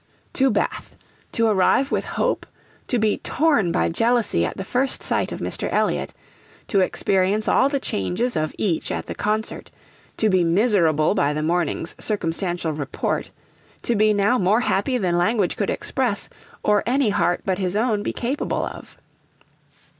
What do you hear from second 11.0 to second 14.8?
by the morning's circumstantial report, to be now more